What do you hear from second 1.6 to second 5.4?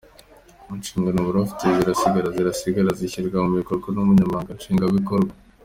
zirasigara zirasigara zishyirwa mu bikorwa n’Umunyamabanga Nshingwabikorwa.